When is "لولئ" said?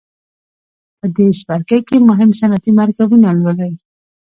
3.41-3.73